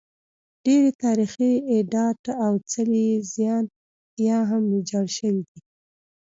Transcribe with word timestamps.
ډېری 0.63 0.91
تاریخي 1.03 1.51
ابدات 1.75 2.21
او 2.45 2.53
څلي 2.71 3.01
یې 3.09 3.17
زیان 3.33 3.65
یا 4.27 4.39
هم 4.49 4.63
ویجاړ 4.71 5.05
شوي 5.17 5.41
دي 5.49 5.59